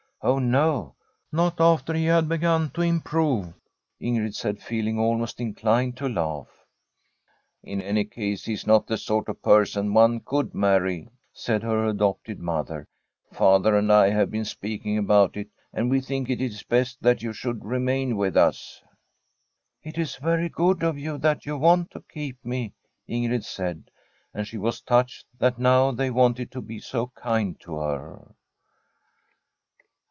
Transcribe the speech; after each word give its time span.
* 0.21 0.23
Oh 0.31 0.37
no! 0.37 0.97
Not 1.31 1.59
after 1.59 1.95
he 1.95 2.05
had 2.05 2.29
begun 2.29 2.69
to 2.75 2.81
improve,* 2.83 3.55
Ing^d 3.99 4.35
said, 4.35 4.61
feeling 4.61 4.99
almost 4.99 5.39
inclined 5.41 5.97
to 5.97 6.07
laugh. 6.07 6.63
* 7.13 7.63
In 7.63 7.81
any 7.81 8.05
case, 8.05 8.45
he 8.45 8.53
is 8.53 8.67
not 8.67 8.85
the 8.85 8.99
sort 8.99 9.29
of 9.29 9.41
person 9.41 9.95
one 9.95 10.19
could 10.19 10.53
marry,' 10.53 11.09
said 11.33 11.63
her 11.63 11.85
adopted 11.87 12.37
mother. 12.37 12.87
* 13.09 13.33
Father 13.33 13.75
and 13.75 13.91
I 13.91 14.11
have 14.11 14.29
been 14.29 14.45
speaking 14.45 14.95
about 14.99 15.35
it, 15.35 15.49
and 15.73 15.89
we 15.89 15.99
think 16.01 16.29
it 16.29 16.39
is 16.39 16.61
best 16.61 17.01
that 17.01 17.23
you 17.23 17.33
should 17.33 17.65
remain 17.65 18.15
with 18.15 18.37
us.' 18.37 18.83
* 19.33 19.81
It 19.83 19.97
is 19.97 20.17
very 20.17 20.49
good 20.49 20.83
of 20.83 20.99
you 20.99 21.17
that 21.17 21.47
you 21.47 21.57
want 21.57 21.89
to 21.93 22.03
keep 22.13 22.37
me,' 22.45 22.73
Ingrid 23.09 23.43
said. 23.43 23.89
And 24.35 24.47
she 24.47 24.59
was 24.59 24.81
touched 24.81 25.25
that 25.39 25.57
now 25.57 25.89
they 25.91 26.11
wanted 26.11 26.51
to 26.51 26.61
be 26.61 26.77
so 26.77 27.07
kind 27.15 27.59
to 27.61 27.77
her. 27.77 28.35